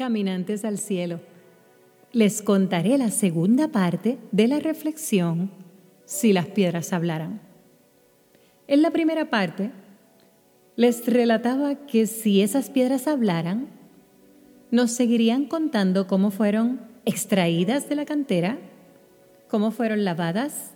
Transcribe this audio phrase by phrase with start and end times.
[0.00, 1.20] Caminantes al cielo.
[2.14, 5.50] Les contaré la segunda parte de la reflexión
[6.06, 7.42] si las piedras hablaran.
[8.66, 9.72] En la primera parte
[10.74, 13.68] les relataba que si esas piedras hablaran,
[14.70, 18.56] nos seguirían contando cómo fueron extraídas de la cantera,
[19.48, 20.70] cómo fueron lavadas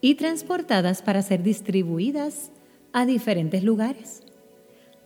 [0.00, 2.52] y transportadas para ser distribuidas
[2.94, 4.22] a diferentes lugares.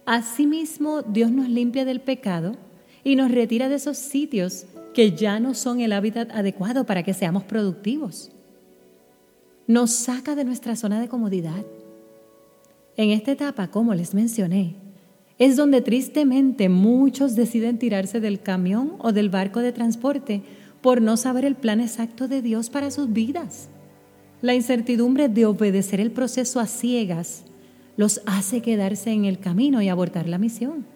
[0.07, 2.55] Asimismo, Dios nos limpia del pecado
[3.05, 7.15] y nos retira de esos sitios que ya no son el hábitat adecuado para que
[7.15, 8.33] seamos productivos.
[9.67, 11.65] Nos saca de nuestra zona de comodidad.
[12.97, 14.77] En esta etapa, como les mencioné,
[15.39, 20.43] es donde tristemente muchos deciden tirarse del camión o del barco de transporte
[20.81, 23.69] por no saber el plan exacto de Dios para sus vidas.
[24.43, 27.45] La incertidumbre de obedecer el proceso a ciegas
[27.97, 30.94] los hace quedarse en el camino y abortar la misión.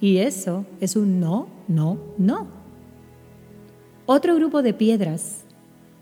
[0.00, 2.46] Y eso es un no, no, no.
[4.06, 5.44] Otro grupo de piedras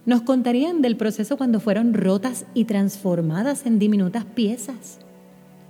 [0.06, 4.98] nos contarían del proceso cuando fueron rotas y transformadas en diminutas piezas.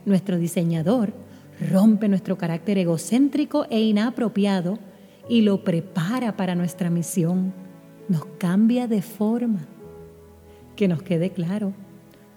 [0.05, 1.13] Nuestro diseñador
[1.71, 4.79] rompe nuestro carácter egocéntrico e inapropiado
[5.29, 7.53] y lo prepara para nuestra misión.
[8.09, 9.61] Nos cambia de forma.
[10.77, 11.73] Que nos quede claro,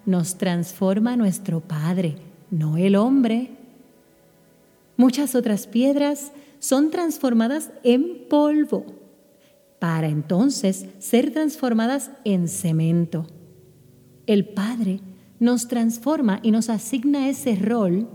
[0.06, 2.14] nos transforma nuestro Padre,
[2.50, 3.57] no el hombre.
[4.98, 8.84] Muchas otras piedras son transformadas en polvo
[9.78, 13.24] para entonces ser transformadas en cemento.
[14.26, 14.98] El Padre
[15.38, 18.08] nos transforma y nos asigna ese rol,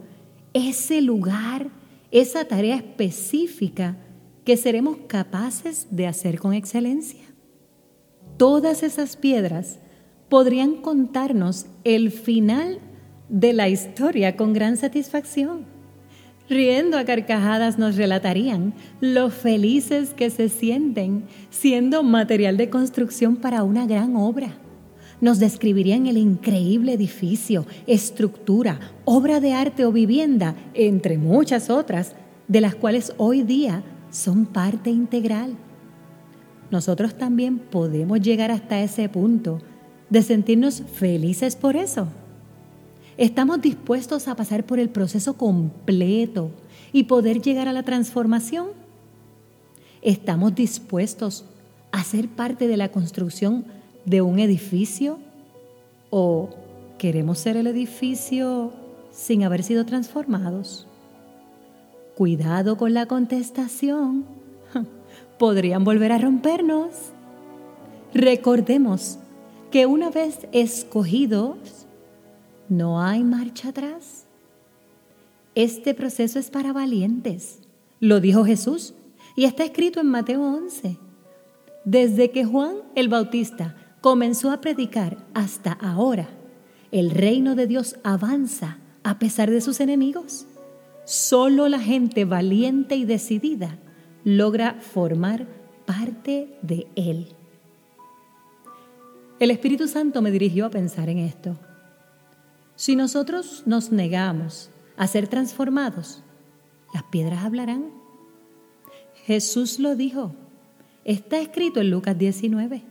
[0.54, 1.70] ese lugar,
[2.12, 3.96] esa tarea específica
[4.44, 7.24] que seremos capaces de hacer con excelencia.
[8.36, 9.80] Todas esas piedras
[10.28, 12.80] podrían contarnos el final
[13.30, 15.73] de la historia con gran satisfacción.
[16.50, 23.64] Riendo a carcajadas nos relatarían lo felices que se sienten siendo material de construcción para
[23.64, 24.50] una gran obra.
[25.22, 32.14] Nos describirían el increíble edificio, estructura, obra de arte o vivienda, entre muchas otras,
[32.50, 35.56] de las cuales hoy día son parte integral.
[36.72, 39.60] Nosotros también podemos llegar hasta ese punto
[40.10, 42.08] de sentirnos felices por eso.
[43.18, 46.52] Estamos dispuestos a pasar por el proceso completo
[46.92, 48.68] y poder llegar a la transformación.
[50.02, 51.46] Estamos dispuestos
[51.92, 53.66] a ser parte de la construcción
[54.06, 55.20] de un edificio
[56.10, 56.50] o
[56.98, 58.74] queremos ser el edificio
[59.12, 60.88] sin haber sido transformados.
[62.16, 64.26] Cuidado con la contestación.
[65.40, 66.90] Podrían volver a rompernos.
[68.14, 69.20] Recordemos
[69.72, 71.58] que una vez escogidos,
[72.70, 74.26] no hay marcha atrás.
[75.56, 77.60] Este proceso es para valientes,
[78.00, 78.94] lo dijo Jesús
[79.36, 80.98] y está escrito en Mateo 11.
[81.86, 86.30] Desde que Juan el Bautista comenzó a predicar hasta ahora,
[86.92, 90.46] el reino de Dios avanza a pesar de sus enemigos.
[91.06, 93.78] Solo la gente valiente y decidida
[94.24, 95.48] logra formar
[95.86, 97.28] parte de él.
[99.40, 101.58] El Espíritu Santo me dirigió a pensar en esto.
[102.76, 106.24] Si nosotros nos negamos a ser transformados,
[106.94, 107.92] las piedras hablarán.
[109.26, 110.34] Jesús lo dijo.
[111.06, 112.84] Está escrito en Lucas 19.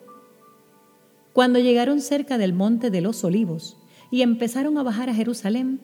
[1.33, 3.77] Cuando llegaron cerca del monte de los olivos
[4.11, 5.81] y empezaron a bajar a Jerusalén,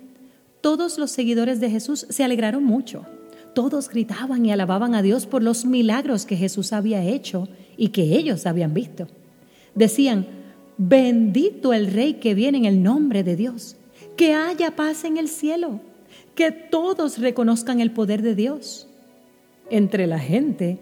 [0.60, 3.06] todos los seguidores de Jesús se alegraron mucho.
[3.54, 8.16] Todos gritaban y alababan a Dios por los milagros que Jesús había hecho y que
[8.16, 9.08] ellos habían visto.
[9.74, 10.26] Decían,
[10.76, 13.76] bendito el Rey que viene en el nombre de Dios
[14.18, 15.80] que haya paz en el cielo,
[16.34, 18.88] que todos reconozcan el poder de Dios.
[19.70, 20.78] Entre la gente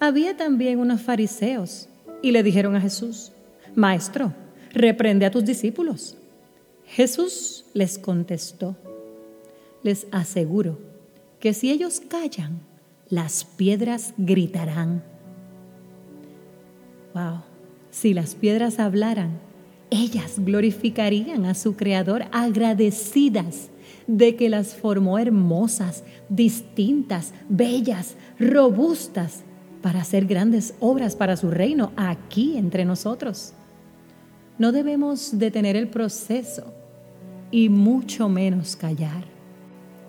[0.00, 1.88] había también unos fariseos
[2.22, 3.30] y le dijeron a Jesús,
[3.76, 4.34] Maestro,
[4.72, 6.16] reprende a tus discípulos.
[6.86, 8.74] Jesús les contestó,
[9.84, 10.76] les aseguro
[11.38, 12.58] que si ellos callan,
[13.08, 15.04] las piedras gritarán.
[17.14, 17.42] Wow,
[17.92, 19.45] si las piedras hablaran,
[19.90, 23.70] ellas glorificarían a su Creador agradecidas
[24.06, 29.44] de que las formó hermosas, distintas, bellas, robustas,
[29.82, 33.52] para hacer grandes obras para su reino aquí entre nosotros.
[34.58, 36.72] No debemos detener el proceso
[37.52, 39.24] y mucho menos callar.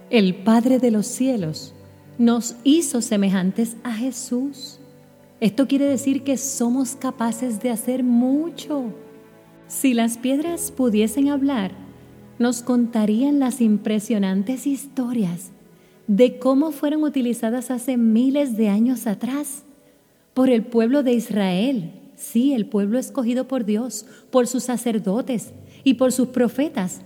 [0.10, 1.76] El Padre de los cielos
[2.18, 4.80] nos hizo semejantes a Jesús.
[5.40, 8.94] Esto quiere decir que somos capaces de hacer mucho
[9.68, 11.72] si las piedras pudiesen hablar,
[12.40, 15.52] nos contarían las impresionantes historias
[16.08, 19.64] de cómo fueron utilizadas hace miles de años atrás
[20.34, 25.52] por el pueblo de Israel, sí, el pueblo escogido por Dios, por sus sacerdotes
[25.84, 27.02] y por sus profetas,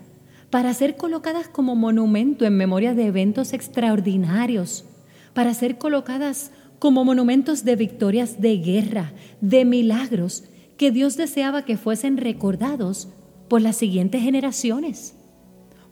[0.49, 4.85] para ser colocadas como monumento en memoria de eventos extraordinarios,
[5.33, 10.43] para ser colocadas como monumentos de victorias de guerra, de milagros
[10.81, 13.07] que Dios deseaba que fuesen recordados
[13.47, 15.13] por las siguientes generaciones.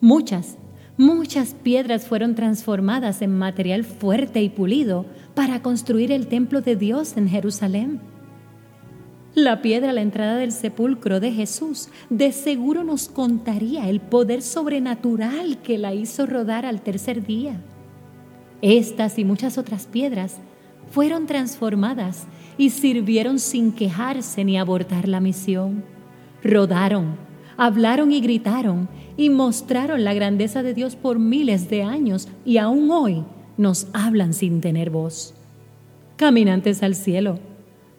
[0.02, 0.58] Muchas,
[0.98, 5.06] muchas piedras fueron transformadas en material fuerte y pulido
[5.36, 8.02] para construir el templo de Dios en Jerusalén.
[9.36, 14.42] La piedra a la entrada del sepulcro de Jesús de seguro nos contaría el poder
[14.42, 17.62] sobrenatural que la hizo rodar al tercer día.
[18.64, 20.38] Estas y muchas otras piedras
[20.92, 22.26] fueron transformadas
[22.58, 25.84] y sirvieron sin quejarse ni abortar la misión.
[26.44, 27.18] Rodaron,
[27.58, 32.90] hablaron y gritaron y mostraron la grandeza de Dios por miles de años y aún
[32.92, 33.24] hoy
[33.58, 35.34] nos hablan sin tener voz.
[36.18, 37.40] Caminantes al cielo,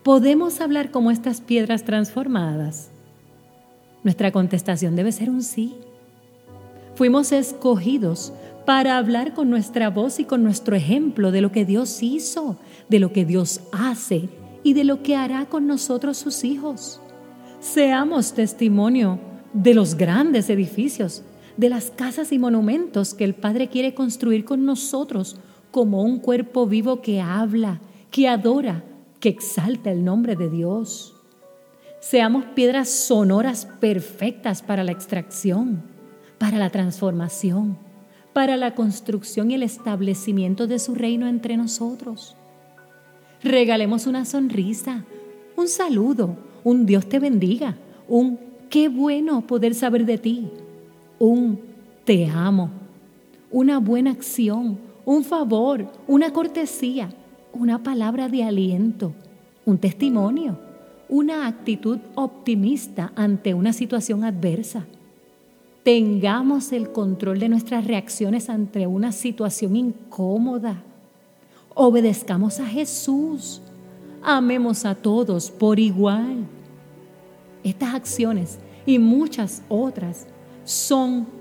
[0.03, 2.91] ¿Podemos hablar como estas piedras transformadas?
[4.03, 5.75] Nuestra contestación debe ser un sí.
[6.95, 8.33] Fuimos escogidos
[8.65, 12.57] para hablar con nuestra voz y con nuestro ejemplo de lo que Dios hizo,
[12.89, 14.29] de lo que Dios hace
[14.63, 17.01] y de lo que hará con nosotros sus hijos.
[17.61, 19.19] Seamos testimonio
[19.53, 21.23] de los grandes edificios,
[21.57, 25.37] de las casas y monumentos que el Padre quiere construir con nosotros
[25.71, 27.81] como un cuerpo vivo que habla,
[28.11, 28.85] que adora,
[29.21, 31.15] que exalta el nombre de Dios.
[32.01, 35.83] Seamos piedras sonoras perfectas para la extracción,
[36.39, 37.77] para la transformación,
[38.33, 42.37] para la construcción y el establecimiento de su reino entre nosotros.
[43.43, 45.05] Regalemos una sonrisa,
[45.57, 47.77] un saludo, un Dios te bendiga,
[48.09, 48.39] un
[48.69, 50.49] qué bueno poder saber de ti,
[51.19, 51.61] un
[52.05, 52.71] te amo,
[53.51, 57.11] una buena acción, un favor, una cortesía,
[57.53, 59.13] una palabra de aliento,
[59.65, 60.59] un testimonio,
[61.09, 64.87] una actitud optimista ante una situación adversa.
[65.83, 70.83] Tengamos el control de nuestras reacciones ante una situación incómoda.
[71.75, 73.63] Obedezcamos a Jesús.
[74.23, 76.47] Amemos a todos por igual.
[77.65, 80.27] Estas acciones y muchas otras
[80.65, 81.41] son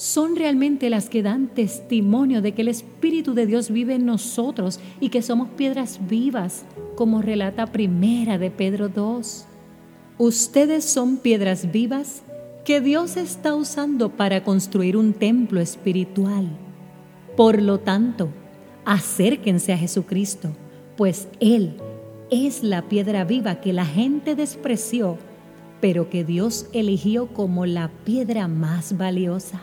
[0.00, 4.80] son realmente las que dan testimonio de que el Espíritu de Dios vive en nosotros
[4.98, 6.64] y que somos piedras vivas,
[6.96, 9.44] como relata primera de Pedro 2.
[10.16, 12.22] Ustedes son piedras vivas
[12.70, 16.46] que Dios está usando para construir un templo espiritual.
[17.36, 18.28] Por lo tanto,
[18.84, 20.52] acérquense a Jesucristo,
[20.96, 21.74] pues Él
[22.30, 25.18] es la piedra viva que la gente despreció,
[25.80, 29.62] pero que Dios eligió como la piedra más valiosa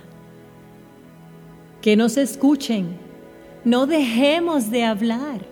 [1.81, 2.87] que nos escuchen.
[3.63, 5.45] No dejemos de hablar.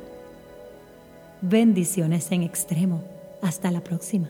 [1.42, 3.02] Bendiciones en extremo.
[3.42, 4.28] Hasta la próxima.